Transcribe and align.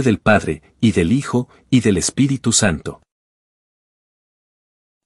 del 0.00 0.18
Padre, 0.18 0.62
y 0.80 0.92
del 0.92 1.12
Hijo, 1.12 1.50
y 1.68 1.80
del 1.80 1.98
Espíritu 1.98 2.52
Santo. 2.52 3.02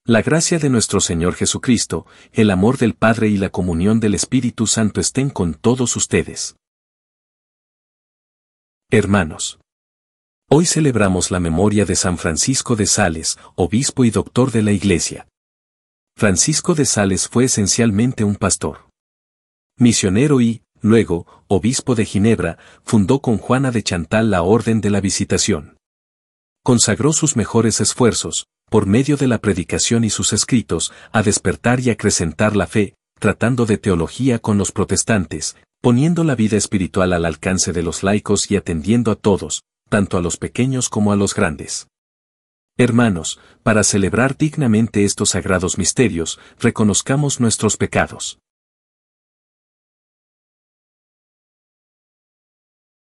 La 0.05 0.21
gracia 0.21 0.57
de 0.57 0.69
nuestro 0.69 1.01
Señor 1.01 1.35
Jesucristo, 1.35 2.05
el 2.31 2.49
amor 2.49 2.77
del 2.77 2.93
Padre 2.93 3.27
y 3.27 3.35
la 3.35 3.49
comunión 3.49 3.99
del 3.99 4.15
Espíritu 4.15 4.65
Santo 4.65 5.01
estén 5.01 5.29
con 5.29 5.53
todos 5.53 5.97
ustedes. 5.97 6.55
Hermanos. 8.89 9.59
Hoy 10.49 10.65
celebramos 10.65 11.29
la 11.29 11.41
memoria 11.41 11.83
de 11.83 11.97
San 11.97 12.17
Francisco 12.17 12.77
de 12.77 12.85
Sales, 12.85 13.37
obispo 13.55 14.05
y 14.05 14.11
doctor 14.11 14.51
de 14.51 14.61
la 14.61 14.71
Iglesia. 14.71 15.27
Francisco 16.15 16.73
de 16.73 16.85
Sales 16.85 17.27
fue 17.27 17.43
esencialmente 17.43 18.23
un 18.23 18.37
pastor. 18.37 18.89
Misionero 19.77 20.39
y, 20.39 20.63
luego, 20.87 21.27
obispo 21.47 21.95
de 21.95 22.05
Ginebra, 22.05 22.57
fundó 22.83 23.19
con 23.19 23.37
Juana 23.37 23.71
de 23.71 23.83
Chantal 23.83 24.31
la 24.31 24.41
Orden 24.41 24.81
de 24.81 24.89
la 24.89 25.01
Visitación. 25.01 25.77
Consagró 26.63 27.13
sus 27.13 27.35
mejores 27.35 27.79
esfuerzos, 27.79 28.47
por 28.69 28.85
medio 28.85 29.15
de 29.15 29.27
la 29.27 29.37
predicación 29.37 30.03
y 30.03 30.09
sus 30.09 30.33
escritos, 30.33 30.91
a 31.11 31.23
despertar 31.23 31.79
y 31.79 31.89
acrecentar 31.89 32.55
la 32.55 32.67
fe, 32.67 32.95
tratando 33.19 33.65
de 33.65 33.77
teología 33.77 34.39
con 34.39 34.57
los 34.57 34.71
protestantes, 34.71 35.55
poniendo 35.81 36.23
la 36.23 36.35
vida 36.35 36.57
espiritual 36.57 37.13
al 37.13 37.25
alcance 37.25 37.71
de 37.71 37.83
los 37.83 38.03
laicos 38.03 38.51
y 38.51 38.57
atendiendo 38.57 39.11
a 39.11 39.15
todos, 39.15 39.63
tanto 39.89 40.17
a 40.17 40.21
los 40.21 40.37
pequeños 40.37 40.89
como 40.89 41.11
a 41.11 41.15
los 41.15 41.33
grandes. 41.33 41.87
Hermanos, 42.77 43.39
para 43.63 43.83
celebrar 43.83 44.37
dignamente 44.37 45.03
estos 45.03 45.29
sagrados 45.29 45.77
misterios, 45.77 46.39
reconozcamos 46.59 47.39
nuestros 47.39 47.77
pecados. 47.77 48.39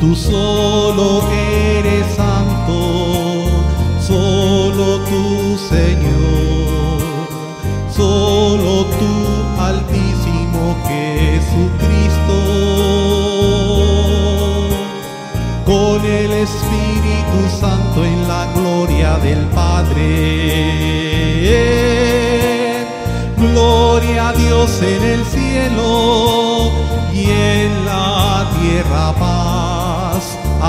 Tú 0.00 0.14
solo 0.14 1.22
eres 1.30 2.06
santo, 2.14 3.44
solo 4.00 4.98
tú 5.08 5.56
Señor, 5.56 7.00
solo 7.90 8.84
tú 8.86 9.14
altísimo 9.58 10.76
Jesucristo. 10.86 12.38
Con 15.64 16.04
el 16.04 16.32
Espíritu 16.32 17.48
Santo 17.58 18.04
en 18.04 18.28
la 18.28 18.52
gloria 18.54 19.16
del 19.18 19.46
Padre. 19.46 20.74
Gloria 23.38 24.28
a 24.28 24.32
Dios 24.32 24.82
en 24.82 25.02
el 25.02 25.24
cielo 25.24 26.70
y 27.12 27.30
en 27.30 27.86
la 27.86 28.46
tierra 28.60 29.12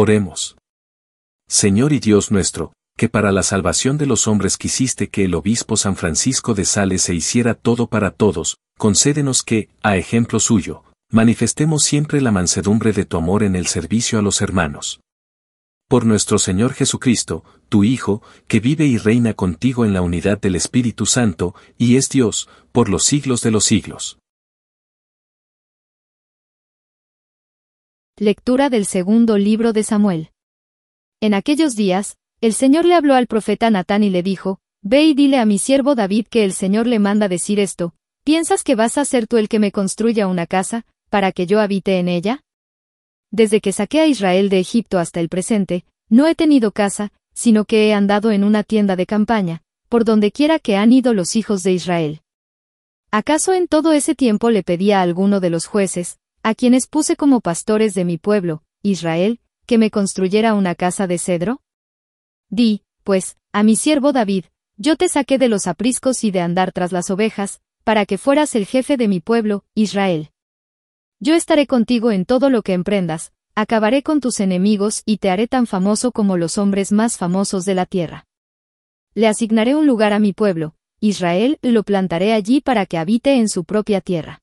Oremos. 0.00 0.56
Señor 1.48 1.92
y 1.92 1.98
Dios 1.98 2.30
nuestro, 2.30 2.72
que 2.96 3.08
para 3.08 3.32
la 3.32 3.42
salvación 3.42 3.98
de 3.98 4.06
los 4.06 4.28
hombres 4.28 4.56
quisiste 4.56 5.08
que 5.08 5.24
el 5.24 5.34
obispo 5.34 5.76
San 5.76 5.96
Francisco 5.96 6.54
de 6.54 6.66
Sales 6.66 7.02
se 7.02 7.16
hiciera 7.16 7.54
todo 7.54 7.88
para 7.88 8.12
todos, 8.12 8.58
concédenos 8.78 9.42
que, 9.42 9.70
a 9.82 9.96
ejemplo 9.96 10.38
suyo, 10.38 10.84
manifestemos 11.10 11.82
siempre 11.82 12.20
la 12.20 12.30
mansedumbre 12.30 12.92
de 12.92 13.06
tu 13.06 13.16
amor 13.16 13.42
en 13.42 13.56
el 13.56 13.66
servicio 13.66 14.20
a 14.20 14.22
los 14.22 14.40
hermanos. 14.40 15.00
Por 15.88 16.06
nuestro 16.06 16.38
Señor 16.38 16.74
Jesucristo, 16.74 17.42
tu 17.68 17.82
Hijo, 17.82 18.22
que 18.46 18.60
vive 18.60 18.86
y 18.86 18.98
reina 18.98 19.34
contigo 19.34 19.84
en 19.84 19.94
la 19.94 20.02
unidad 20.02 20.40
del 20.40 20.54
Espíritu 20.54 21.06
Santo, 21.06 21.56
y 21.76 21.96
es 21.96 22.08
Dios, 22.08 22.48
por 22.70 22.88
los 22.88 23.02
siglos 23.02 23.40
de 23.40 23.50
los 23.50 23.64
siglos. 23.64 24.20
Lectura 28.20 28.68
del 28.68 28.84
segundo 28.84 29.38
libro 29.38 29.72
de 29.72 29.84
Samuel. 29.84 30.30
En 31.20 31.34
aquellos 31.34 31.76
días, 31.76 32.16
el 32.40 32.52
Señor 32.52 32.84
le 32.84 32.94
habló 32.94 33.14
al 33.14 33.28
profeta 33.28 33.70
Natán 33.70 34.02
y 34.02 34.10
le 34.10 34.24
dijo, 34.24 34.58
Ve 34.82 35.04
y 35.04 35.14
dile 35.14 35.38
a 35.38 35.44
mi 35.44 35.58
siervo 35.58 35.94
David 35.94 36.26
que 36.28 36.42
el 36.42 36.52
Señor 36.52 36.88
le 36.88 36.98
manda 36.98 37.28
decir 37.28 37.60
esto, 37.60 37.94
¿piensas 38.24 38.64
que 38.64 38.74
vas 38.74 38.98
a 38.98 39.04
ser 39.04 39.28
tú 39.28 39.36
el 39.36 39.48
que 39.48 39.60
me 39.60 39.70
construya 39.70 40.26
una 40.26 40.48
casa, 40.48 40.84
para 41.10 41.30
que 41.30 41.46
yo 41.46 41.60
habite 41.60 42.00
en 42.00 42.08
ella? 42.08 42.42
Desde 43.30 43.60
que 43.60 43.70
saqué 43.70 44.00
a 44.00 44.08
Israel 44.08 44.48
de 44.48 44.58
Egipto 44.58 44.98
hasta 44.98 45.20
el 45.20 45.28
presente, 45.28 45.84
no 46.08 46.26
he 46.26 46.34
tenido 46.34 46.72
casa, 46.72 47.12
sino 47.34 47.66
que 47.66 47.86
he 47.86 47.94
andado 47.94 48.32
en 48.32 48.42
una 48.42 48.64
tienda 48.64 48.96
de 48.96 49.06
campaña, 49.06 49.62
por 49.88 50.04
donde 50.04 50.32
quiera 50.32 50.58
que 50.58 50.74
han 50.74 50.92
ido 50.92 51.14
los 51.14 51.36
hijos 51.36 51.62
de 51.62 51.72
Israel. 51.72 52.22
¿Acaso 53.12 53.52
en 53.54 53.68
todo 53.68 53.92
ese 53.92 54.16
tiempo 54.16 54.50
le 54.50 54.64
pedí 54.64 54.90
a 54.90 55.02
alguno 55.02 55.38
de 55.38 55.50
los 55.50 55.66
jueces, 55.66 56.18
a 56.42 56.54
quienes 56.54 56.86
puse 56.86 57.16
como 57.16 57.40
pastores 57.40 57.94
de 57.94 58.04
mi 58.04 58.18
pueblo, 58.18 58.62
Israel, 58.82 59.40
que 59.66 59.78
me 59.78 59.90
construyera 59.90 60.54
una 60.54 60.74
casa 60.74 61.06
de 61.06 61.18
cedro? 61.18 61.62
Di, 62.48 62.82
pues, 63.04 63.36
a 63.52 63.62
mi 63.62 63.76
siervo 63.76 64.12
David, 64.12 64.44
yo 64.76 64.96
te 64.96 65.08
saqué 65.08 65.38
de 65.38 65.48
los 65.48 65.66
apriscos 65.66 66.24
y 66.24 66.30
de 66.30 66.40
andar 66.40 66.72
tras 66.72 66.92
las 66.92 67.10
ovejas, 67.10 67.60
para 67.84 68.06
que 68.06 68.18
fueras 68.18 68.54
el 68.54 68.66
jefe 68.66 68.96
de 68.96 69.08
mi 69.08 69.20
pueblo, 69.20 69.64
Israel. 69.74 70.30
Yo 71.20 71.34
estaré 71.34 71.66
contigo 71.66 72.12
en 72.12 72.24
todo 72.24 72.48
lo 72.48 72.62
que 72.62 72.74
emprendas, 72.74 73.32
acabaré 73.54 74.02
con 74.02 74.20
tus 74.20 74.38
enemigos 74.38 75.02
y 75.04 75.18
te 75.18 75.30
haré 75.30 75.48
tan 75.48 75.66
famoso 75.66 76.12
como 76.12 76.36
los 76.36 76.58
hombres 76.58 76.92
más 76.92 77.16
famosos 77.16 77.64
de 77.64 77.74
la 77.74 77.86
tierra. 77.86 78.26
Le 79.14 79.26
asignaré 79.26 79.74
un 79.74 79.86
lugar 79.86 80.12
a 80.12 80.20
mi 80.20 80.32
pueblo, 80.32 80.76
Israel, 81.00 81.58
lo 81.62 81.82
plantaré 81.82 82.32
allí 82.32 82.60
para 82.60 82.86
que 82.86 82.98
habite 82.98 83.34
en 83.34 83.48
su 83.48 83.64
propia 83.64 84.00
tierra. 84.00 84.42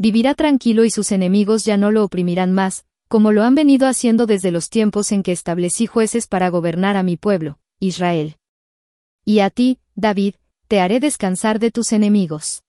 Vivirá 0.00 0.34
tranquilo 0.34 0.84
y 0.84 0.90
sus 0.90 1.10
enemigos 1.10 1.64
ya 1.64 1.76
no 1.76 1.90
lo 1.90 2.04
oprimirán 2.04 2.52
más, 2.52 2.86
como 3.08 3.32
lo 3.32 3.42
han 3.42 3.56
venido 3.56 3.88
haciendo 3.88 4.26
desde 4.26 4.52
los 4.52 4.70
tiempos 4.70 5.10
en 5.10 5.24
que 5.24 5.32
establecí 5.32 5.86
jueces 5.86 6.28
para 6.28 6.50
gobernar 6.50 6.96
a 6.96 7.02
mi 7.02 7.16
pueblo, 7.16 7.58
Israel. 7.80 8.36
Y 9.24 9.40
a 9.40 9.50
ti, 9.50 9.80
David, 9.96 10.36
te 10.68 10.80
haré 10.80 11.00
descansar 11.00 11.58
de 11.58 11.72
tus 11.72 11.92
enemigos. 11.92 12.62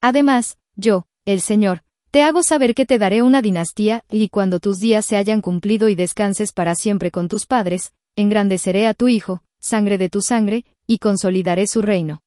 Además, 0.00 0.56
yo, 0.76 1.08
el 1.24 1.40
Señor, 1.40 1.82
te 2.12 2.22
hago 2.22 2.44
saber 2.44 2.76
que 2.76 2.86
te 2.86 2.98
daré 2.98 3.22
una 3.22 3.42
dinastía, 3.42 4.04
y 4.08 4.28
cuando 4.28 4.60
tus 4.60 4.78
días 4.78 5.04
se 5.04 5.16
hayan 5.16 5.40
cumplido 5.40 5.88
y 5.88 5.96
descanses 5.96 6.52
para 6.52 6.76
siempre 6.76 7.10
con 7.10 7.26
tus 7.28 7.44
padres, 7.46 7.92
engrandeceré 8.14 8.86
a 8.86 8.94
tu 8.94 9.08
hijo, 9.08 9.42
sangre 9.58 9.98
de 9.98 10.10
tu 10.10 10.22
sangre, 10.22 10.64
y 10.86 10.98
consolidaré 10.98 11.66
su 11.66 11.82
reino. 11.82 12.22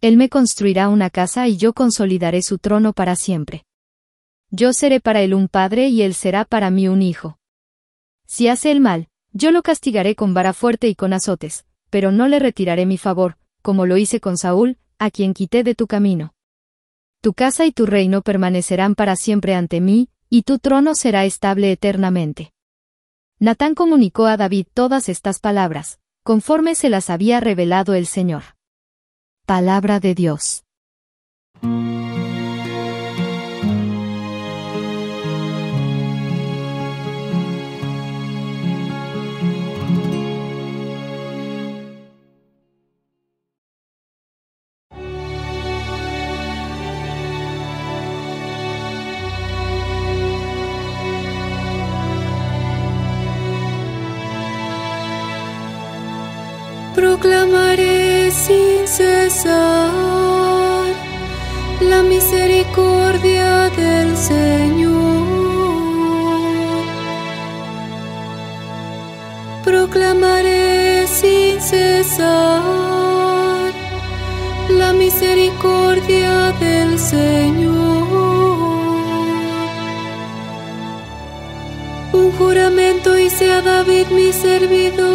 Él 0.00 0.16
me 0.16 0.28
construirá 0.28 0.88
una 0.88 1.10
casa 1.10 1.48
y 1.48 1.56
yo 1.56 1.72
consolidaré 1.72 2.42
su 2.42 2.58
trono 2.58 2.92
para 2.92 3.16
siempre. 3.16 3.64
Yo 4.50 4.72
seré 4.72 5.00
para 5.00 5.22
él 5.22 5.34
un 5.34 5.48
padre 5.48 5.88
y 5.88 6.02
él 6.02 6.14
será 6.14 6.44
para 6.44 6.70
mí 6.70 6.86
un 6.86 7.02
hijo. 7.02 7.38
Si 8.26 8.46
hace 8.46 8.70
el 8.70 8.80
mal, 8.80 9.08
yo 9.32 9.50
lo 9.50 9.62
castigaré 9.62 10.14
con 10.14 10.34
vara 10.34 10.52
fuerte 10.52 10.88
y 10.88 10.94
con 10.94 11.12
azotes, 11.12 11.66
pero 11.90 12.12
no 12.12 12.28
le 12.28 12.38
retiraré 12.38 12.86
mi 12.86 12.96
favor, 12.96 13.36
como 13.60 13.86
lo 13.86 13.96
hice 13.96 14.20
con 14.20 14.38
Saúl, 14.38 14.78
a 14.98 15.10
quien 15.10 15.34
quité 15.34 15.64
de 15.64 15.74
tu 15.74 15.86
camino. 15.86 16.32
Tu 17.20 17.34
casa 17.34 17.66
y 17.66 17.72
tu 17.72 17.84
reino 17.84 18.22
permanecerán 18.22 18.94
para 18.94 19.16
siempre 19.16 19.54
ante 19.54 19.80
mí, 19.80 20.08
y 20.30 20.42
tu 20.42 20.58
trono 20.58 20.94
será 20.94 21.24
estable 21.24 21.72
eternamente. 21.72 22.52
Natán 23.40 23.74
comunicó 23.74 24.26
a 24.26 24.36
David 24.36 24.66
todas 24.72 25.08
estas 25.08 25.40
palabras, 25.40 25.98
conforme 26.22 26.74
se 26.74 26.88
las 26.88 27.10
había 27.10 27.40
revelado 27.40 27.94
el 27.94 28.06
Señor. 28.06 28.57
Palabra 29.48 29.98
de 29.98 30.14
Dios. 30.14 30.62
proclamaré 56.98 58.30
sin 58.30 58.77
cesar 58.88 59.92
la 61.80 62.02
misericordia 62.02 63.68
del 63.76 64.16
Señor. 64.16 65.26
Proclamaré 69.64 71.06
sin 71.06 71.60
cesar 71.60 72.62
la 74.70 74.92
misericordia 74.92 76.52
del 76.58 76.98
Señor. 76.98 78.08
Un 82.12 82.32
juramento 82.38 83.18
hice 83.18 83.52
a 83.52 83.60
David 83.60 84.06
mi 84.10 84.32
servidor 84.32 85.07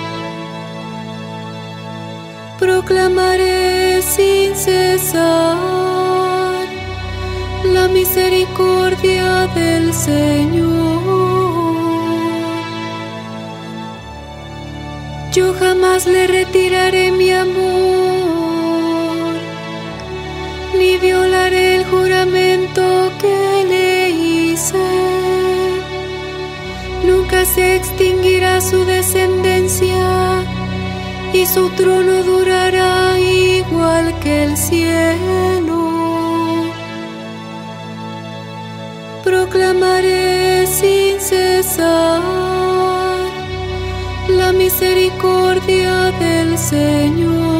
Proclamaré 2.60 4.02
sin 4.02 4.56
cesar 4.56 5.73
del 9.56 9.94
Señor. 9.94 11.02
Yo 15.34 15.54
jamás 15.56 16.06
le 16.06 16.28
retiraré 16.28 17.12
mi 17.12 17.32
amor, 17.32 17.54
ni 20.78 20.98
violaré 20.98 21.76
el 21.76 21.86
juramento 21.86 23.12
que 23.20 23.66
le 23.68 24.10
hice. 24.12 24.86
Nunca 27.04 27.46
se 27.46 27.76
extinguirá 27.76 28.62
su 28.62 28.86
descendencia 28.86 30.44
y 31.34 31.46
su 31.48 31.70
trono 31.72 32.24
durará 32.24 33.20
igual 33.20 34.14
que 34.20 34.44
el 34.44 34.56
cielo. 34.56 35.93
Proclamaré 39.24 40.68
sin 40.68 41.20
cesar 41.20 42.22
la 44.28 44.52
misericordia 44.52 46.12
del 46.20 46.58
Señor. 46.58 47.53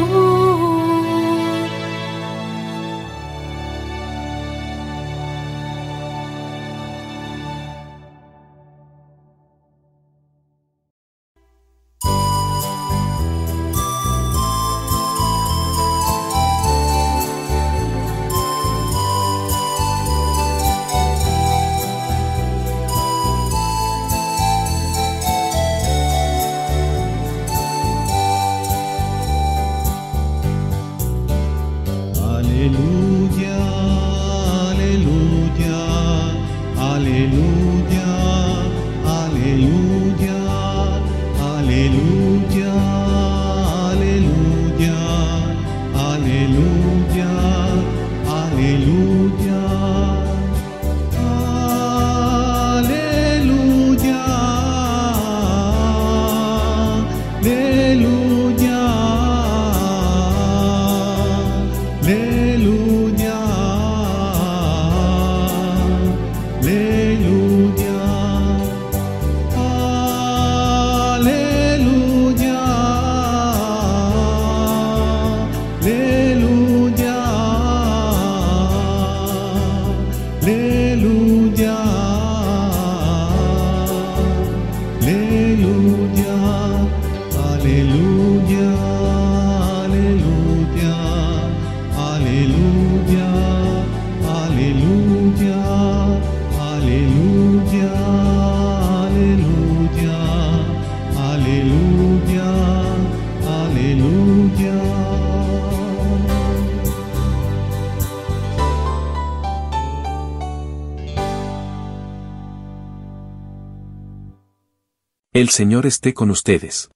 El 115.44 115.50
Señor 115.50 115.84
esté 115.84 116.14
con 116.14 116.30
ustedes. 116.30 116.88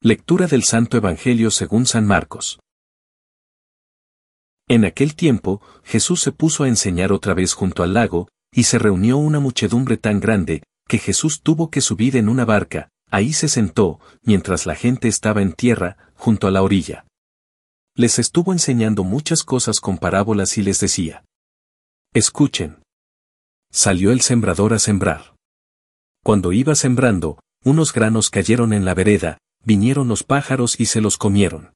Lectura 0.00 0.48
del 0.48 0.64
Santo 0.64 0.96
Evangelio 0.96 1.52
según 1.52 1.86
San 1.86 2.04
Marcos. 2.04 2.58
En 4.66 4.84
aquel 4.84 5.14
tiempo, 5.14 5.62
Jesús 5.84 6.20
se 6.20 6.32
puso 6.32 6.64
a 6.64 6.68
enseñar 6.68 7.12
otra 7.12 7.32
vez 7.32 7.54
junto 7.54 7.84
al 7.84 7.94
lago, 7.94 8.26
y 8.52 8.64
se 8.64 8.80
reunió 8.80 9.18
una 9.18 9.38
muchedumbre 9.38 9.98
tan 9.98 10.18
grande, 10.18 10.64
que 10.88 10.98
Jesús 10.98 11.42
tuvo 11.42 11.70
que 11.70 11.80
subir 11.80 12.16
en 12.16 12.28
una 12.28 12.44
barca, 12.44 12.88
ahí 13.08 13.32
se 13.32 13.46
sentó, 13.46 14.00
mientras 14.22 14.66
la 14.66 14.74
gente 14.74 15.06
estaba 15.06 15.42
en 15.42 15.52
tierra, 15.52 16.12
junto 16.16 16.48
a 16.48 16.50
la 16.50 16.64
orilla. 16.64 17.06
Les 17.94 18.18
estuvo 18.18 18.52
enseñando 18.52 19.04
muchas 19.04 19.44
cosas 19.44 19.78
con 19.78 19.96
parábolas 19.96 20.58
y 20.58 20.62
les 20.64 20.80
decía. 20.80 21.24
Escuchen. 22.12 22.82
Salió 23.70 24.10
el 24.10 24.22
sembrador 24.22 24.74
a 24.74 24.80
sembrar. 24.80 25.31
Cuando 26.24 26.52
iba 26.52 26.74
sembrando, 26.76 27.40
unos 27.64 27.92
granos 27.92 28.30
cayeron 28.30 28.72
en 28.72 28.84
la 28.84 28.94
vereda, 28.94 29.38
vinieron 29.64 30.06
los 30.08 30.22
pájaros 30.22 30.78
y 30.78 30.86
se 30.86 31.00
los 31.00 31.18
comieron. 31.18 31.72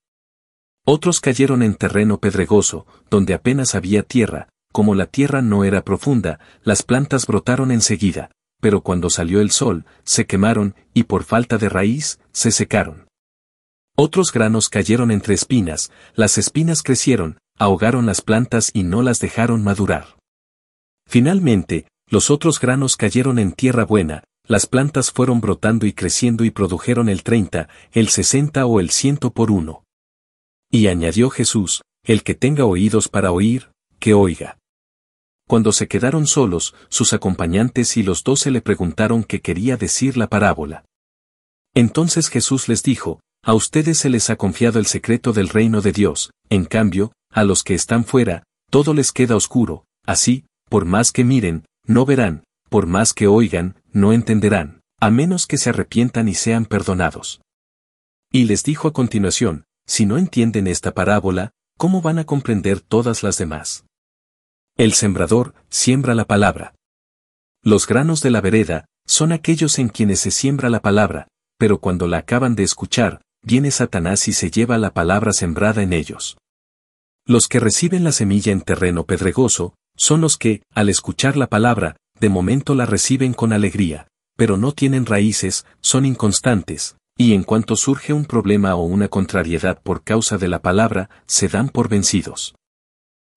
Otros 0.84 1.20
cayeron 1.20 1.64
en 1.64 1.74
terreno 1.74 2.18
pedregoso, 2.18 2.86
donde 3.10 3.34
apenas 3.34 3.74
había 3.74 4.04
tierra, 4.04 4.48
como 4.72 4.94
la 4.94 5.06
tierra 5.06 5.42
no 5.42 5.64
era 5.64 5.82
profunda, 5.82 6.38
las 6.62 6.84
plantas 6.84 7.26
brotaron 7.26 7.72
enseguida, 7.72 8.30
pero 8.60 8.82
cuando 8.82 9.10
salió 9.10 9.40
el 9.40 9.50
sol, 9.50 9.84
se 10.04 10.26
quemaron, 10.26 10.76
y 10.94 11.04
por 11.04 11.24
falta 11.24 11.58
de 11.58 11.68
raíz, 11.68 12.20
se 12.30 12.52
secaron. 12.52 13.08
Otros 13.96 14.32
granos 14.32 14.68
cayeron 14.68 15.10
entre 15.10 15.34
espinas, 15.34 15.90
las 16.14 16.38
espinas 16.38 16.84
crecieron, 16.84 17.38
ahogaron 17.58 18.06
las 18.06 18.20
plantas 18.20 18.70
y 18.72 18.84
no 18.84 19.02
las 19.02 19.18
dejaron 19.18 19.64
madurar. 19.64 20.18
Finalmente, 21.08 21.88
los 22.08 22.30
otros 22.30 22.60
granos 22.60 22.96
cayeron 22.96 23.40
en 23.40 23.52
tierra 23.52 23.84
buena, 23.84 24.22
las 24.46 24.66
plantas 24.66 25.10
fueron 25.10 25.40
brotando 25.40 25.86
y 25.86 25.92
creciendo 25.92 26.44
y 26.44 26.50
produjeron 26.50 27.08
el 27.08 27.22
30, 27.22 27.68
el 27.92 28.08
60 28.08 28.66
o 28.66 28.80
el 28.80 28.90
ciento 28.90 29.32
por 29.32 29.50
uno. 29.50 29.84
Y 30.70 30.86
añadió 30.86 31.30
Jesús, 31.30 31.82
el 32.04 32.22
que 32.22 32.34
tenga 32.34 32.64
oídos 32.64 33.08
para 33.08 33.32
oír, 33.32 33.70
que 33.98 34.14
oiga. 34.14 34.58
Cuando 35.48 35.72
se 35.72 35.86
quedaron 35.88 36.26
solos, 36.26 36.74
sus 36.88 37.12
acompañantes 37.12 37.96
y 37.96 38.02
los 38.02 38.24
doce 38.24 38.50
le 38.50 38.60
preguntaron 38.60 39.22
qué 39.22 39.40
quería 39.40 39.76
decir 39.76 40.16
la 40.16 40.28
parábola. 40.28 40.84
Entonces 41.74 42.28
Jesús 42.28 42.68
les 42.68 42.82
dijo, 42.82 43.20
a 43.44 43.54
ustedes 43.54 43.98
se 43.98 44.08
les 44.08 44.28
ha 44.30 44.36
confiado 44.36 44.80
el 44.80 44.86
secreto 44.86 45.32
del 45.32 45.48
reino 45.48 45.80
de 45.80 45.92
Dios, 45.92 46.30
en 46.50 46.64
cambio, 46.64 47.12
a 47.30 47.44
los 47.44 47.62
que 47.62 47.74
están 47.74 48.04
fuera, 48.04 48.42
todo 48.70 48.92
les 48.92 49.12
queda 49.12 49.36
oscuro, 49.36 49.84
así, 50.04 50.46
por 50.68 50.84
más 50.84 51.12
que 51.12 51.22
miren, 51.22 51.64
no 51.84 52.04
verán, 52.04 52.42
por 52.68 52.86
más 52.86 53.14
que 53.14 53.28
oigan, 53.28 53.76
no 53.96 54.12
entenderán, 54.12 54.82
a 55.00 55.10
menos 55.10 55.46
que 55.46 55.56
se 55.56 55.70
arrepientan 55.70 56.28
y 56.28 56.34
sean 56.34 56.66
perdonados. 56.66 57.40
Y 58.30 58.44
les 58.44 58.62
dijo 58.62 58.88
a 58.88 58.92
continuación, 58.92 59.64
si 59.86 60.04
no 60.04 60.18
entienden 60.18 60.66
esta 60.66 60.92
parábola, 60.92 61.52
¿cómo 61.78 62.02
van 62.02 62.18
a 62.18 62.24
comprender 62.24 62.80
todas 62.80 63.22
las 63.22 63.38
demás? 63.38 63.86
El 64.76 64.92
sembrador 64.92 65.54
siembra 65.70 66.14
la 66.14 66.26
palabra. 66.26 66.74
Los 67.62 67.86
granos 67.86 68.20
de 68.20 68.30
la 68.30 68.42
vereda 68.42 68.84
son 69.06 69.32
aquellos 69.32 69.78
en 69.78 69.88
quienes 69.88 70.20
se 70.20 70.30
siembra 70.30 70.68
la 70.68 70.82
palabra, 70.82 71.28
pero 71.58 71.80
cuando 71.80 72.06
la 72.06 72.18
acaban 72.18 72.54
de 72.54 72.64
escuchar, 72.64 73.22
viene 73.42 73.70
Satanás 73.70 74.28
y 74.28 74.34
se 74.34 74.50
lleva 74.50 74.76
la 74.76 74.92
palabra 74.92 75.32
sembrada 75.32 75.82
en 75.82 75.94
ellos. 75.94 76.36
Los 77.24 77.48
que 77.48 77.60
reciben 77.60 78.04
la 78.04 78.12
semilla 78.12 78.52
en 78.52 78.60
terreno 78.60 79.06
pedregoso, 79.06 79.74
son 79.96 80.20
los 80.20 80.36
que, 80.36 80.62
al 80.74 80.90
escuchar 80.90 81.38
la 81.38 81.46
palabra, 81.46 81.96
de 82.20 82.28
momento 82.28 82.74
la 82.74 82.86
reciben 82.86 83.34
con 83.34 83.52
alegría, 83.52 84.08
pero 84.36 84.56
no 84.56 84.72
tienen 84.72 85.06
raíces, 85.06 85.66
son 85.80 86.04
inconstantes, 86.04 86.96
y 87.18 87.32
en 87.32 87.42
cuanto 87.42 87.76
surge 87.76 88.12
un 88.12 88.24
problema 88.24 88.74
o 88.74 88.82
una 88.82 89.08
contrariedad 89.08 89.80
por 89.82 90.04
causa 90.04 90.38
de 90.38 90.48
la 90.48 90.60
palabra, 90.60 91.08
se 91.26 91.48
dan 91.48 91.68
por 91.68 91.88
vencidos. 91.88 92.54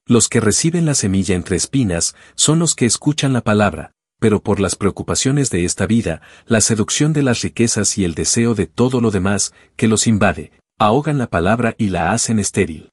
Los 0.06 0.28
que 0.28 0.40
reciben 0.40 0.86
la 0.86 0.96
semilla 0.96 1.36
entre 1.36 1.56
espinas 1.56 2.16
son 2.36 2.60
los 2.60 2.76
que 2.76 2.86
escuchan 2.86 3.32
la 3.32 3.42
palabra, 3.42 3.92
pero 4.20 4.42
por 4.42 4.60
las 4.60 4.76
preocupaciones 4.76 5.50
de 5.50 5.66
esta 5.66 5.86
vida, 5.86 6.22
la 6.46 6.62
seducción 6.62 7.14
de 7.14 7.24
las 7.24 7.42
riquezas 7.42 7.98
y 7.98 8.04
el 8.04 8.16
deseo 8.16 8.54
de 8.54 8.68
todo 8.68 9.02
lo 9.02 9.12
demás 9.12 9.54
que 9.78 9.88
los 9.88 10.08
invade, 10.08 10.52
ahogan 10.78 11.18
la 11.18 11.28
palabra 11.28 11.76
y 11.78 11.90
la 11.90 12.12
hacen 12.12 12.40
estéril. 12.40 12.90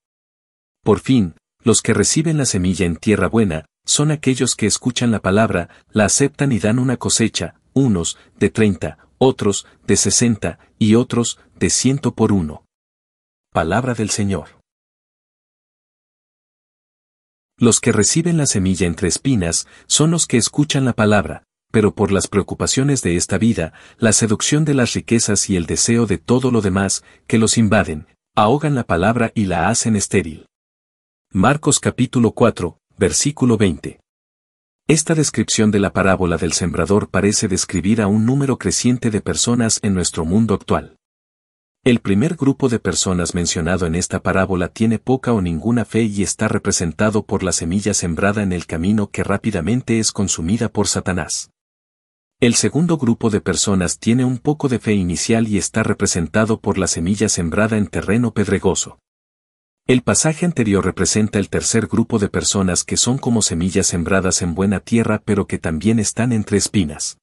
Por 0.85 1.01
fin, 1.01 1.35
los 1.64 1.83
que 1.83 1.94
reciben 1.94 2.38
la 2.38 2.44
semilla 2.44 2.87
en 2.87 2.96
tierra 2.96 3.29
buena, 3.29 3.64
son 3.87 4.11
aquellos 4.11 4.55
que 4.55 4.66
escuchan 4.66 5.11
la 5.11 5.20
palabra, 5.20 5.70
la 5.92 6.05
aceptan 6.05 6.53
y 6.53 6.59
dan 6.59 6.79
una 6.79 6.99
cosecha, 6.99 7.55
unos, 7.72 8.18
de 8.38 8.51
treinta, 8.51 8.99
otros, 9.16 9.66
de 9.87 9.96
sesenta, 9.96 10.59
y 10.79 10.96
otros, 10.96 11.38
de 11.55 11.70
ciento 11.70 12.14
por 12.14 12.33
uno. 12.33 12.66
Palabra 13.53 13.94
del 13.94 14.11
Señor. 14.11 14.49
Los 17.59 17.81
que 17.81 17.92
reciben 17.92 18.37
la 18.37 18.44
semilla 18.44 18.87
entre 18.87 19.09
espinas, 19.09 19.66
son 19.87 20.11
los 20.11 20.27
que 20.27 20.37
escuchan 20.37 20.85
la 20.85 20.92
palabra, 20.92 21.44
pero 21.72 21.94
por 21.94 22.12
las 22.12 22.29
preocupaciones 22.29 23.01
de 23.03 23.16
esta 23.16 23.38
vida, 23.38 23.72
la 23.99 24.12
seducción 24.12 24.64
de 24.64 24.75
las 24.75 24.92
riquezas 24.92 25.49
y 25.49 25.57
el 25.57 25.64
deseo 25.64 26.07
de 26.07 26.18
todo 26.18 26.51
lo 26.51 26.61
demás, 26.61 27.03
que 27.27 27.38
los 27.38 27.57
invaden, 27.57 28.07
ahogan 28.35 28.75
la 28.75 28.85
palabra 28.85 29.33
y 29.35 29.46
la 29.46 29.68
hacen 29.68 29.96
estéril. 29.96 30.46
Marcos 31.33 31.81
capítulo 31.81 32.33
4, 32.33 32.79
Versículo 32.98 33.59
20. 33.59 34.00
Esta 34.88 35.14
descripción 35.14 35.70
de 35.70 35.80
la 35.80 35.92
parábola 35.92 36.38
del 36.38 36.54
sembrador 36.54 37.11
parece 37.11 37.46
describir 37.46 38.00
a 38.00 38.06
un 38.06 38.24
número 38.24 38.56
creciente 38.56 39.11
de 39.11 39.20
personas 39.20 39.80
en 39.82 39.92
nuestro 39.92 40.24
mundo 40.24 40.54
actual. 40.54 40.96
El 41.85 42.00
primer 42.00 42.37
grupo 42.37 42.70
de 42.70 42.78
personas 42.78 43.35
mencionado 43.35 43.85
en 43.85 43.96
esta 43.96 44.22
parábola 44.22 44.68
tiene 44.68 44.98
poca 44.98 45.35
o 45.35 45.42
ninguna 45.42 45.85
fe 45.85 46.04
y 46.04 46.22
está 46.22 46.48
representado 46.48 47.26
por 47.26 47.42
la 47.42 47.52
semilla 47.52 47.92
sembrada 47.92 48.42
en 48.42 48.54
el 48.54 48.64
camino 48.64 49.11
que 49.11 49.22
rápidamente 49.22 49.98
es 49.98 50.11
consumida 50.11 50.70
por 50.70 50.88
Satanás. 50.88 51.50
El 52.40 52.54
segundo 52.54 52.96
grupo 52.96 53.28
de 53.28 53.42
personas 53.42 53.98
tiene 53.98 54.24
un 54.24 54.38
poco 54.38 54.70
de 54.70 54.78
fe 54.78 54.94
inicial 54.94 55.48
y 55.48 55.59
está 55.59 55.82
representado 55.82 56.61
por 56.62 56.78
la 56.78 56.87
semilla 56.87 57.28
sembrada 57.28 57.76
en 57.76 57.88
terreno 57.88 58.32
pedregoso. 58.32 59.00
El 59.88 60.03
pasaje 60.03 60.44
anterior 60.44 60.85
representa 60.85 61.38
el 61.38 61.49
tercer 61.49 61.87
grupo 61.87 62.18
de 62.18 62.29
personas 62.29 62.83
que 62.83 62.96
son 62.96 63.18
como 63.18 63.40
semillas 63.40 63.87
sembradas 63.87 64.42
en 64.42 64.57
buena 64.57 64.81
tierra 64.81 65.22
pero 65.25 65.46
que 65.46 65.59
también 65.59 66.01
están 66.01 66.33
entre 66.33 66.59
espinas. 66.59 67.18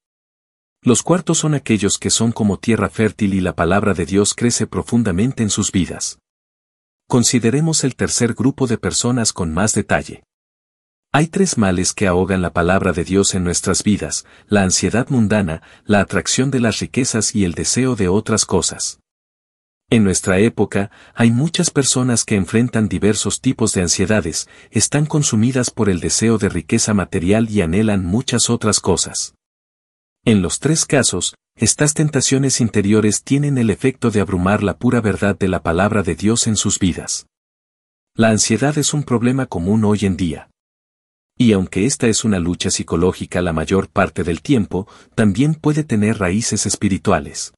Los 0.82 1.04
cuartos 1.04 1.39
son 1.39 1.56
aquellos 1.56 1.97
que 1.99 2.10
son 2.10 2.32
como 2.32 2.58
tierra 2.60 2.89
fértil 2.89 3.34
y 3.34 3.41
la 3.41 3.54
palabra 3.54 3.93
de 3.93 4.06
Dios 4.06 4.34
crece 4.34 4.65
profundamente 4.65 5.43
en 5.43 5.49
sus 5.49 5.73
vidas. 5.73 6.19
Consideremos 7.10 7.84
el 7.84 7.97
tercer 7.97 8.34
grupo 8.34 8.65
de 8.65 8.78
personas 8.78 9.34
con 9.34 9.54
más 9.54 9.73
detalle. 9.73 10.23
Hay 11.12 11.28
tres 11.28 11.58
males 11.58 11.93
que 11.93 12.08
ahogan 12.08 12.41
la 12.41 12.54
palabra 12.54 12.93
de 12.93 13.04
Dios 13.04 13.36
en 13.36 13.43
nuestras 13.43 13.84
vidas, 13.84 14.26
la 14.47 14.63
ansiedad 14.63 15.10
mundana, 15.10 15.62
la 15.84 15.99
atracción 15.99 16.49
de 16.49 16.62
las 16.62 16.80
riquezas 16.80 17.36
y 17.36 17.43
el 17.43 17.56
deseo 17.56 17.97
de 17.97 18.08
otras 18.08 18.45
cosas. 18.45 19.03
En 19.93 20.03
nuestra 20.03 20.39
época, 20.39 20.89
hay 21.13 21.29
muchas 21.29 21.69
personas 21.69 22.25
que 22.25 22.34
enfrentan 22.34 22.89
diversos 22.89 23.41
tipos 23.41 23.73
de 23.73 23.82
ansiedades, 23.84 24.49
están 24.71 25.06
consumidas 25.06 25.69
por 25.69 25.88
el 25.88 25.99
deseo 25.99 26.39
de 26.39 26.49
riqueza 26.49 26.95
material 26.95 27.47
y 27.47 27.62
anhelan 27.62 28.03
muchas 28.03 28.49
otras 28.49 28.79
cosas. 28.79 29.36
En 30.25 30.41
los 30.41 30.58
tres 30.58 30.88
casos, 30.88 31.36
estas 31.56 31.93
tentaciones 31.93 32.60
interiores 32.60 33.21
tienen 33.21 33.60
el 33.60 33.69
efecto 33.69 34.10
de 34.10 34.21
abrumar 34.21 34.63
la 34.63 34.79
pura 34.79 34.99
verdad 34.99 35.38
de 35.38 35.47
la 35.47 35.62
palabra 35.62 36.01
de 36.01 36.15
Dios 36.15 36.47
en 36.47 36.56
sus 36.56 36.79
vidas. 36.79 37.27
La 38.15 38.29
ansiedad 38.29 38.75
es 38.79 38.95
un 38.95 39.03
problema 39.03 39.45
común 39.45 39.86
hoy 39.86 40.08
en 40.08 40.17
día. 40.17 40.49
Y 41.38 41.51
aunque 41.53 41.86
esta 41.86 42.08
es 42.08 42.23
una 42.23 42.39
lucha 42.39 42.71
psicológica 42.71 43.43
la 43.43 43.53
mayor 43.53 43.89
parte 43.89 44.23
del 44.23 44.41
tiempo, 44.41 44.88
también 45.13 45.53
puede 45.53 45.84
tener 45.84 46.17
raíces 46.17 46.65
espirituales. 46.65 47.53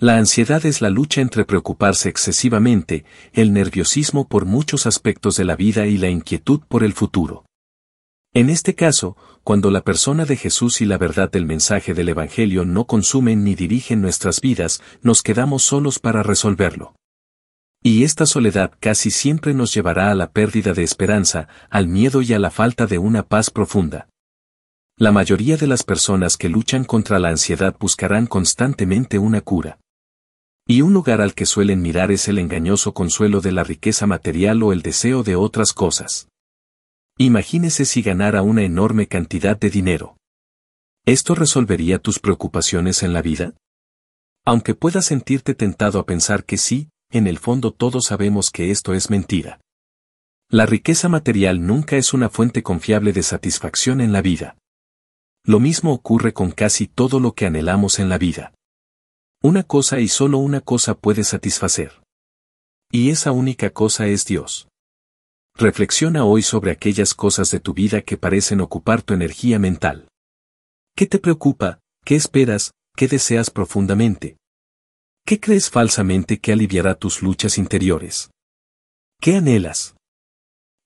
La 0.00 0.16
ansiedad 0.16 0.64
es 0.64 0.80
la 0.80 0.90
lucha 0.90 1.20
entre 1.20 1.44
preocuparse 1.44 2.08
excesivamente, 2.08 3.04
el 3.32 3.52
nerviosismo 3.52 4.28
por 4.28 4.44
muchos 4.44 4.86
aspectos 4.86 5.36
de 5.36 5.44
la 5.44 5.56
vida 5.56 5.86
y 5.86 5.98
la 5.98 6.08
inquietud 6.08 6.60
por 6.68 6.84
el 6.84 6.92
futuro. 6.92 7.44
En 8.32 8.48
este 8.48 8.76
caso, 8.76 9.16
cuando 9.42 9.72
la 9.72 9.82
persona 9.82 10.24
de 10.24 10.36
Jesús 10.36 10.80
y 10.82 10.84
la 10.84 10.98
verdad 10.98 11.32
del 11.32 11.46
mensaje 11.46 11.94
del 11.94 12.10
Evangelio 12.10 12.64
no 12.64 12.84
consumen 12.84 13.42
ni 13.42 13.56
dirigen 13.56 14.00
nuestras 14.00 14.40
vidas, 14.40 14.80
nos 15.02 15.24
quedamos 15.24 15.64
solos 15.64 15.98
para 15.98 16.22
resolverlo. 16.22 16.94
Y 17.82 18.04
esta 18.04 18.24
soledad 18.24 18.70
casi 18.78 19.10
siempre 19.10 19.52
nos 19.52 19.74
llevará 19.74 20.12
a 20.12 20.14
la 20.14 20.30
pérdida 20.30 20.74
de 20.74 20.84
esperanza, 20.84 21.48
al 21.70 21.88
miedo 21.88 22.22
y 22.22 22.32
a 22.34 22.38
la 22.38 22.52
falta 22.52 22.86
de 22.86 22.98
una 22.98 23.24
paz 23.24 23.50
profunda. 23.50 24.08
La 24.96 25.10
mayoría 25.10 25.56
de 25.56 25.66
las 25.66 25.82
personas 25.82 26.36
que 26.36 26.48
luchan 26.48 26.84
contra 26.84 27.18
la 27.18 27.30
ansiedad 27.30 27.74
buscarán 27.80 28.28
constantemente 28.28 29.18
una 29.18 29.40
cura. 29.40 29.80
Y 30.70 30.82
un 30.82 30.92
lugar 30.92 31.22
al 31.22 31.34
que 31.34 31.46
suelen 31.46 31.80
mirar 31.80 32.12
es 32.12 32.28
el 32.28 32.38
engañoso 32.38 32.92
consuelo 32.92 33.40
de 33.40 33.52
la 33.52 33.64
riqueza 33.64 34.06
material 34.06 34.62
o 34.62 34.74
el 34.74 34.82
deseo 34.82 35.22
de 35.22 35.34
otras 35.34 35.72
cosas. 35.72 36.28
Imagínese 37.16 37.86
si 37.86 38.02
ganara 38.02 38.42
una 38.42 38.62
enorme 38.64 39.08
cantidad 39.08 39.58
de 39.58 39.70
dinero. 39.70 40.18
¿Esto 41.06 41.34
resolvería 41.34 41.98
tus 41.98 42.18
preocupaciones 42.18 43.02
en 43.02 43.14
la 43.14 43.22
vida? 43.22 43.54
Aunque 44.44 44.74
puedas 44.74 45.06
sentirte 45.06 45.54
tentado 45.54 45.98
a 46.00 46.04
pensar 46.04 46.44
que 46.44 46.58
sí, 46.58 46.90
en 47.10 47.26
el 47.26 47.38
fondo 47.38 47.72
todos 47.72 48.04
sabemos 48.04 48.50
que 48.50 48.70
esto 48.70 48.92
es 48.92 49.08
mentira. 49.08 49.62
La 50.50 50.66
riqueza 50.66 51.08
material 51.08 51.66
nunca 51.66 51.96
es 51.96 52.12
una 52.12 52.28
fuente 52.28 52.62
confiable 52.62 53.14
de 53.14 53.22
satisfacción 53.22 54.02
en 54.02 54.12
la 54.12 54.20
vida. 54.20 54.58
Lo 55.46 55.60
mismo 55.60 55.94
ocurre 55.94 56.34
con 56.34 56.50
casi 56.50 56.88
todo 56.88 57.20
lo 57.20 57.32
que 57.32 57.46
anhelamos 57.46 57.98
en 58.00 58.10
la 58.10 58.18
vida. 58.18 58.52
Una 59.40 59.62
cosa 59.62 60.00
y 60.00 60.08
solo 60.08 60.38
una 60.38 60.60
cosa 60.60 60.94
puede 60.94 61.22
satisfacer. 61.22 62.02
Y 62.90 63.10
esa 63.10 63.30
única 63.30 63.70
cosa 63.70 64.08
es 64.08 64.24
Dios. 64.24 64.66
Reflexiona 65.54 66.24
hoy 66.24 66.42
sobre 66.42 66.72
aquellas 66.72 67.14
cosas 67.14 67.52
de 67.52 67.60
tu 67.60 67.72
vida 67.72 68.02
que 68.02 68.16
parecen 68.16 68.60
ocupar 68.60 69.02
tu 69.02 69.14
energía 69.14 69.60
mental. 69.60 70.08
¿Qué 70.96 71.06
te 71.06 71.20
preocupa? 71.20 71.78
¿Qué 72.04 72.16
esperas? 72.16 72.72
¿Qué 72.96 73.06
deseas 73.06 73.50
profundamente? 73.50 74.38
¿Qué 75.24 75.38
crees 75.38 75.70
falsamente 75.70 76.40
que 76.40 76.52
aliviará 76.52 76.96
tus 76.96 77.22
luchas 77.22 77.58
interiores? 77.58 78.30
¿Qué 79.20 79.36
anhelas? 79.36 79.94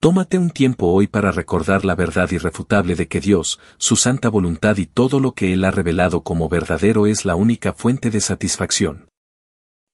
Tómate 0.02 0.36
un 0.36 0.50
tiempo 0.50 0.88
hoy 0.88 1.06
para 1.06 1.30
recordar 1.30 1.84
la 1.84 1.94
verdad 1.94 2.28
irrefutable 2.32 2.96
de 2.96 3.06
que 3.06 3.20
Dios, 3.20 3.60
su 3.78 3.94
santa 3.94 4.28
voluntad 4.28 4.78
y 4.78 4.86
todo 4.86 5.20
lo 5.20 5.30
que 5.30 5.52
Él 5.52 5.64
ha 5.64 5.70
revelado 5.70 6.24
como 6.24 6.48
verdadero 6.48 7.06
es 7.06 7.24
la 7.24 7.36
única 7.36 7.72
fuente 7.72 8.10
de 8.10 8.20
satisfacción. 8.20 9.08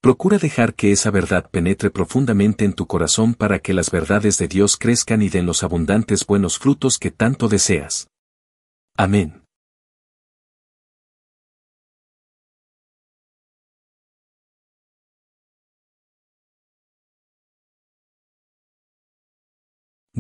Procura 0.01 0.39
dejar 0.39 0.73
que 0.73 0.93
esa 0.93 1.11
verdad 1.11 1.51
penetre 1.51 1.91
profundamente 1.91 2.65
en 2.65 2.73
tu 2.73 2.87
corazón 2.87 3.35
para 3.35 3.59
que 3.59 3.75
las 3.75 3.91
verdades 3.91 4.39
de 4.39 4.49
Dios 4.49 4.79
crezcan 4.79 5.21
y 5.21 5.29
den 5.29 5.45
los 5.45 5.63
abundantes 5.63 6.25
buenos 6.25 6.59
frutos 6.59 6.99
que 6.99 7.11
tanto 7.11 7.49
deseas. 7.49 8.09
Amén. 8.97 9.43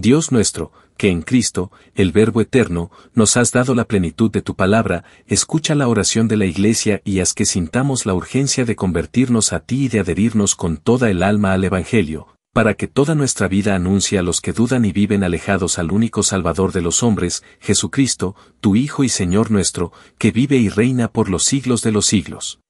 Dios 0.00 0.30
nuestro, 0.30 0.70
que 0.96 1.11
en 1.11 1.22
Cristo, 1.22 1.72
el 1.96 2.12
Verbo 2.12 2.40
eterno, 2.40 2.92
nos 3.14 3.37
has 3.37 3.50
dado 3.50 3.74
la 3.74 3.84
plenitud 3.84 4.30
de 4.30 4.42
tu 4.42 4.54
palabra, 4.54 5.02
escucha 5.26 5.74
la 5.74 5.88
oración 5.88 6.28
de 6.28 6.37
la 6.37 6.44
Iglesia 6.44 7.02
y 7.04 7.18
haz 7.18 7.34
que 7.34 7.44
sintamos 7.44 8.06
la 8.06 8.14
urgencia 8.14 8.64
de 8.64 8.76
convertirnos 8.76 9.52
a 9.52 9.58
ti 9.58 9.87
y 9.87 9.88
de 9.88 9.98
adherirnos 9.98 10.54
con 10.54 10.76
toda 10.76 11.11
el 11.11 11.24
alma 11.24 11.52
al 11.52 11.64
Evangelio, 11.64 12.28
para 12.52 12.74
que 12.74 12.87
toda 12.87 13.16
nuestra 13.16 13.48
vida 13.48 13.74
anuncie 13.74 14.20
a 14.20 14.22
los 14.22 14.40
que 14.40 14.52
dudan 14.52 14.84
y 14.84 14.92
viven 14.92 15.24
alejados 15.24 15.80
al 15.80 15.90
único 15.90 16.22
Salvador 16.22 16.70
de 16.70 16.82
los 16.82 17.02
hombres, 17.02 17.42
Jesucristo, 17.58 18.37
tu 18.61 18.76
Hijo 18.76 19.02
y 19.02 19.08
Señor 19.08 19.50
nuestro, 19.50 19.90
que 20.16 20.30
vive 20.30 20.58
y 20.58 20.68
reina 20.68 21.08
por 21.08 21.28
los 21.28 21.42
siglos 21.42 21.82
de 21.82 21.90
los 21.90 22.06
siglos. 22.06 22.61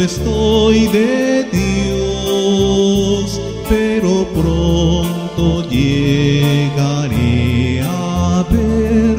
Estoy 0.00 0.88
de 0.88 1.44
Dios, 1.52 3.40
pero 3.68 4.26
pronto 4.34 5.62
llegaré 5.68 7.80
a 7.82 8.44
ver 8.50 9.16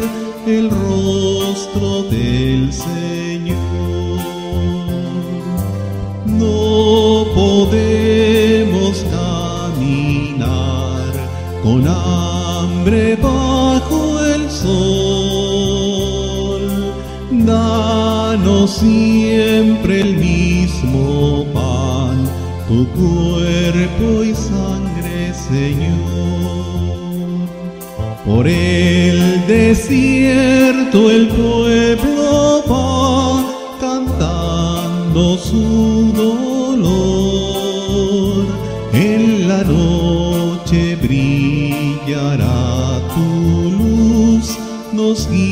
el 0.48 0.70
rostro 0.70 2.04
del 2.04 2.74
Señor. 2.74 3.58
No 6.26 7.26
podemos 7.34 9.06
con 11.64 11.88
hambre 11.88 13.16
Siempre 18.68 20.02
el 20.02 20.18
mismo 20.18 21.46
pan, 21.52 22.30
tu 22.68 22.86
cuerpo 22.90 24.24
y 24.24 24.36
sangre, 24.36 25.34
Señor. 25.34 25.90
Por 28.26 28.48
el 28.48 29.48
desierto 29.48 31.10
el 31.10 31.30
pueblo 31.30 32.64
va 32.70 33.44
cantando 33.80 35.38
su 35.38 36.12
dolor 36.16 36.52
en 38.94 39.48
la 39.48 39.64
noche 39.64 40.96
brillará 40.98 43.02
tu 43.16 43.72
luz, 43.72 44.56
nos 44.94 45.28
guía 45.30 45.51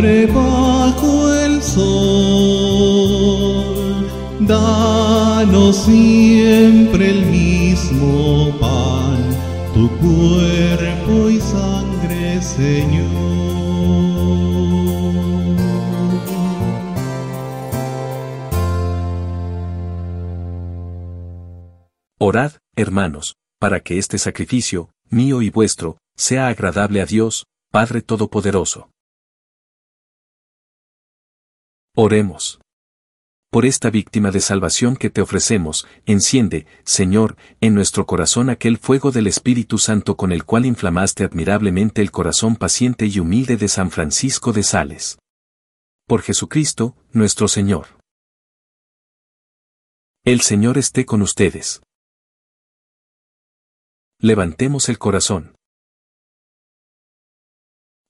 hambre 0.00 0.26
bajo 0.26 1.34
el 1.34 1.62
sol. 1.62 2.96
Danos 4.40 5.76
siempre 5.76 7.10
el 7.10 7.26
mismo 7.26 8.56
pan, 8.58 9.18
tu 9.74 9.90
cuerpo 9.98 11.28
y 11.28 11.38
sangre, 11.40 12.40
Señor. 12.40 13.10
Orad, 22.18 22.52
hermanos, 22.76 23.36
para 23.58 23.80
que 23.80 23.98
este 23.98 24.18
sacrificio, 24.18 24.90
mío 25.10 25.42
y 25.42 25.50
vuestro, 25.50 25.98
sea 26.16 26.48
agradable 26.48 27.00
a 27.02 27.06
Dios, 27.06 27.44
Padre 27.70 28.02
Todopoderoso. 28.02 28.89
Oremos. 32.02 32.62
Por 33.50 33.66
esta 33.66 33.90
víctima 33.90 34.30
de 34.30 34.40
salvación 34.40 34.96
que 34.96 35.10
te 35.10 35.20
ofrecemos, 35.20 35.86
enciende, 36.06 36.66
Señor, 36.82 37.36
en 37.60 37.74
nuestro 37.74 38.06
corazón 38.06 38.48
aquel 38.48 38.78
fuego 38.78 39.10
del 39.10 39.26
Espíritu 39.26 39.76
Santo 39.76 40.16
con 40.16 40.32
el 40.32 40.46
cual 40.46 40.64
inflamaste 40.64 41.24
admirablemente 41.24 42.00
el 42.00 42.10
corazón 42.10 42.56
paciente 42.56 43.04
y 43.04 43.18
humilde 43.20 43.58
de 43.58 43.68
San 43.68 43.90
Francisco 43.90 44.54
de 44.54 44.62
Sales. 44.62 45.18
Por 46.06 46.22
Jesucristo, 46.22 46.96
nuestro 47.12 47.48
Señor. 47.48 47.88
El 50.24 50.40
Señor 50.40 50.78
esté 50.78 51.04
con 51.04 51.20
ustedes. 51.20 51.82
Levantemos 54.20 54.88
el 54.88 54.98
corazón. 54.98 55.54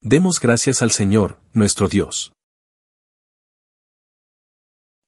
Demos 0.01 0.39
gracias 0.39 0.81
al 0.81 0.93
Señor, 0.93 1.41
nuestro 1.55 1.89
Dios. 1.89 2.33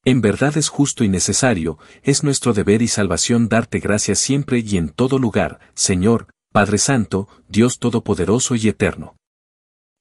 En 0.04 0.20
verdad 0.20 0.56
es 0.56 0.68
justo 0.68 1.04
y 1.04 1.08
necesario, 1.08 1.78
es 2.02 2.24
nuestro 2.24 2.52
deber 2.52 2.82
y 2.82 2.88
salvación 2.88 3.48
darte 3.48 3.78
gracias 3.78 4.18
siempre 4.18 4.58
y 4.58 4.76
en 4.76 4.88
todo 4.88 5.20
lugar, 5.20 5.60
Señor, 5.74 6.26
Padre 6.52 6.78
Santo, 6.78 7.28
Dios 7.48 7.78
Todopoderoso 7.78 8.56
y 8.56 8.66
Eterno. 8.66 9.14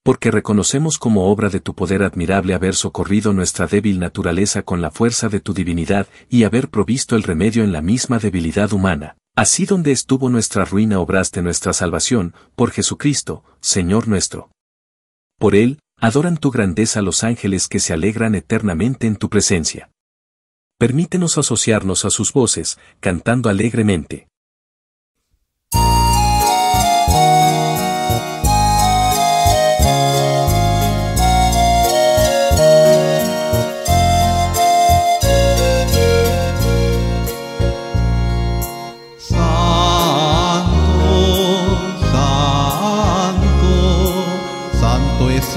Porque 0.03 0.31
reconocemos 0.31 0.97
como 0.97 1.31
obra 1.31 1.49
de 1.49 1.59
tu 1.59 1.75
poder 1.75 2.01
admirable 2.01 2.55
haber 2.55 2.73
socorrido 2.73 3.31
nuestra 3.31 3.67
débil 3.67 3.99
naturaleza 3.99 4.63
con 4.63 4.81
la 4.81 4.89
fuerza 4.89 5.29
de 5.29 5.39
tu 5.39 5.53
divinidad 5.53 6.07
y 6.29 6.45
haber 6.45 6.69
provisto 6.69 7.15
el 7.15 7.21
remedio 7.21 7.63
en 7.63 7.71
la 7.71 7.83
misma 7.83 8.17
debilidad 8.17 8.73
humana. 8.73 9.17
Así 9.35 9.67
donde 9.67 9.91
estuvo 9.91 10.29
nuestra 10.29 10.65
ruina 10.65 10.99
obraste 10.99 11.43
nuestra 11.43 11.73
salvación, 11.73 12.33
por 12.55 12.71
Jesucristo, 12.71 13.43
Señor 13.59 14.07
nuestro. 14.07 14.49
Por 15.37 15.55
Él, 15.55 15.77
adoran 15.97 16.37
tu 16.37 16.49
grandeza 16.49 17.03
los 17.03 17.23
ángeles 17.23 17.67
que 17.67 17.79
se 17.79 17.93
alegran 17.93 18.33
eternamente 18.33 19.05
en 19.05 19.15
tu 19.15 19.29
presencia. 19.29 19.90
Permítenos 20.81 21.37
asociarnos 21.37 22.05
a 22.05 22.09
sus 22.09 22.33
voces, 22.33 22.79
cantando 22.99 23.49
alegremente. 23.49 24.27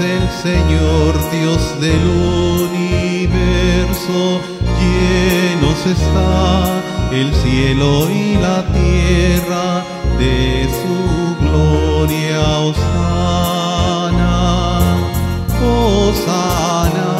el 0.01 0.29
Señor 0.43 1.31
Dios 1.31 1.79
del 1.79 2.05
universo, 2.67 4.41
está 5.91 6.81
el 7.11 7.33
cielo 7.35 8.09
y 8.09 8.35
la 8.35 8.63
tierra 8.73 9.83
de 10.17 10.67
su 10.81 11.35
gloria. 11.45 12.41
Osana, 12.69 14.37
Osana, 15.61 17.11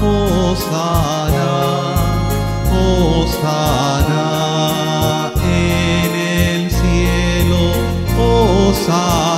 Osana, 0.00 1.50
Osana 3.26 4.26
en 5.42 6.10
el 6.14 6.70
cielo, 6.70 7.62
Osana. 8.18 9.37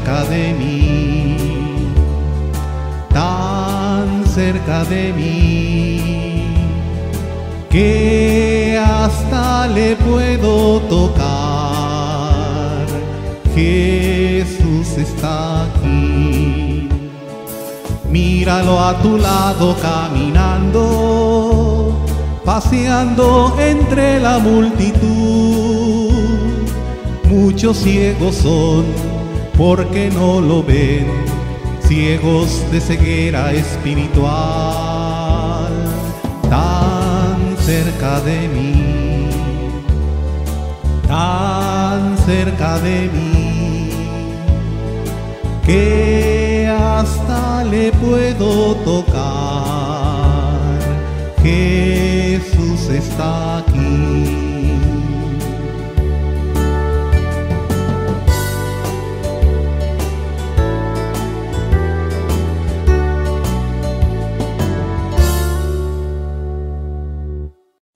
cerca 0.00 0.24
de 0.24 0.54
mí, 0.54 1.36
tan 3.12 4.24
cerca 4.26 4.84
de 4.84 5.12
mí, 5.12 6.54
que 7.68 8.80
hasta 8.82 9.66
le 9.68 9.96
puedo 9.96 10.80
tocar. 10.80 11.26
Jesús 13.54 14.96
está 14.96 15.64
aquí. 15.64 16.88
Míralo 18.08 18.80
a 18.80 18.96
tu 19.02 19.18
lado 19.18 19.76
caminando, 19.82 20.82
paseando 22.44 23.54
entre 23.60 24.18
la 24.20 24.38
multitud. 24.38 26.10
Muchos 27.24 27.76
ciegos 27.76 28.36
son 28.36 29.09
porque 29.60 30.10
no 30.10 30.40
lo 30.40 30.62
ven, 30.62 31.06
ciegos 31.86 32.64
de 32.72 32.80
ceguera 32.80 33.52
espiritual, 33.52 34.30
tan 36.48 37.58
cerca 37.58 38.22
de 38.22 38.48
mí, 38.48 39.28
tan 41.06 42.16
cerca 42.24 42.78
de 42.78 43.10
mí 43.12 43.90
que 45.66 46.66
hasta 46.66 47.62
le 47.64 47.92
puedo 47.92 48.76
tocar. 48.76 49.20
Jesús 51.42 52.88
está 52.88 53.58
aquí. 53.58 54.49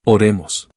Oremos. 0.07 0.69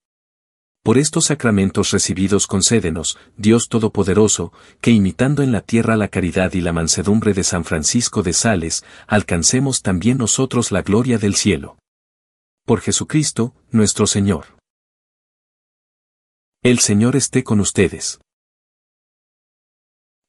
Por 0.86 0.98
estos 0.98 1.26
sacramentos 1.26 1.92
recibidos 1.92 2.48
concédenos, 2.48 3.20
Dios 3.36 3.68
Todopoderoso, 3.68 4.54
que 4.80 4.92
imitando 4.92 5.44
en 5.44 5.52
la 5.52 5.60
tierra 5.60 5.98
la 5.98 6.08
caridad 6.08 6.54
y 6.54 6.62
la 6.62 6.72
mansedumbre 6.72 7.34
de 7.34 7.44
San 7.44 7.66
Francisco 7.66 8.24
de 8.24 8.32
Sales, 8.32 8.86
alcancemos 9.06 9.82
también 9.82 10.18
nosotros 10.18 10.72
la 10.72 10.82
gloria 10.82 11.18
del 11.18 11.36
cielo. 11.36 11.78
Por 12.66 12.80
Jesucristo, 12.80 13.54
nuestro 13.70 14.08
Señor. 14.08 14.58
El 16.64 16.80
Señor 16.80 17.18
esté 17.18 17.44
con 17.44 17.60
ustedes. 17.60 18.22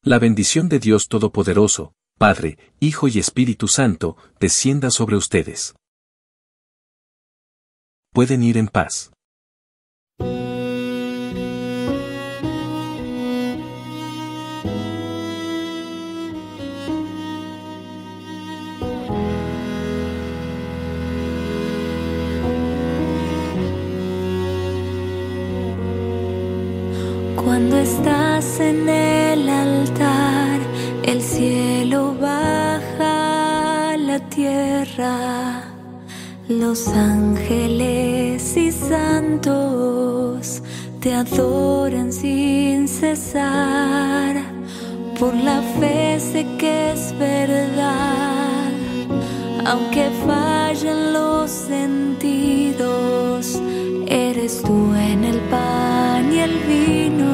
La 0.03 0.19
bendición 0.19 0.69
de 0.69 0.81
Dios 0.81 1.07
Todopoderoso, 1.07 1.93
Padre, 2.19 2.59
Hijo 2.81 3.07
y 3.07 3.21
Espíritu 3.21 3.69
Santo, 3.69 4.17
descienda 4.41 4.91
sobre 4.91 5.15
ustedes. 5.15 5.77
Pueden 8.13 8.43
ir 8.43 8.57
en 8.57 8.69
paz. 8.69 9.13
Cuando 27.37 27.79
estás 27.79 28.61
en 28.61 28.89
el 28.89 29.49
altar, 29.49 30.61
el 31.05 31.23
cielo 31.23 32.15
baja 32.21 33.97
la 33.97 34.19
tierra. 34.29 35.68
Los 36.49 36.89
ángeles 36.89 38.57
y 38.57 38.73
santos 38.73 40.63
te 40.99 41.13
adoran 41.13 42.11
sin 42.11 42.89
cesar. 42.89 44.35
Por 45.21 45.35
la 45.35 45.61
fe 45.79 46.19
sé 46.19 46.47
que 46.59 46.93
es 46.93 47.15
verdad, 47.19 48.71
aunque 49.67 50.09
fallen 50.27 51.13
los 51.13 51.51
sentidos, 51.51 52.81
eres 54.07 54.63
tú 54.63 54.95
en 54.95 55.25
el 55.25 55.41
pan 55.51 56.33
y 56.33 56.39
el 56.39 56.59
vino 56.61 57.27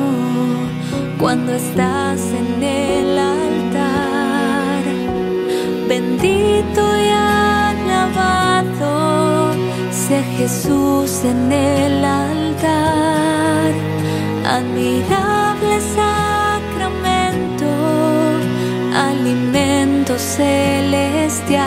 cuando 1.20 1.52
estás 1.52 2.20
en 2.32 2.60
el 2.64 3.16
altar. 3.16 4.82
Bendito 5.86 6.93
Jesús 10.36 11.24
en 11.24 11.52
el 11.52 12.04
altar. 12.04 13.72
Admirable 14.44 15.80
sacramento, 15.98 17.66
alimento 18.94 20.18
celestial. 20.18 21.64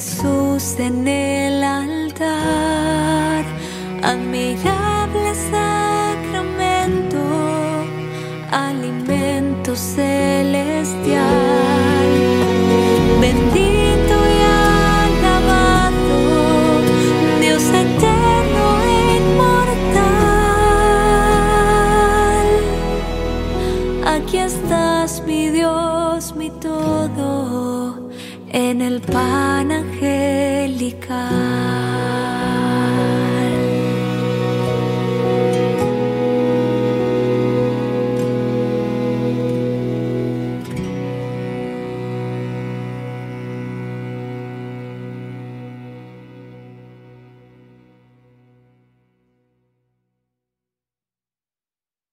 Jesús 0.00 0.76
en 0.78 1.06
el 1.06 1.62
altar, 1.62 3.44
admirable 4.02 5.34
sacramento, 5.50 7.18
alimento 8.50 9.76
celestial. 9.76 11.20
Bendito 13.20 14.14
y 14.36 14.40
alabado, 15.20 16.16
Dios 17.42 17.62
eterno 17.64 18.66
e 18.86 19.18
inmortal. 19.18 19.80
Aquí 24.16 24.38
estás 24.38 25.22
mi 25.26 25.50
Dios, 25.50 26.34
mi 26.34 26.48
todo 26.48 27.50
en 28.52 28.80
el 28.82 29.00
pan 29.00 29.89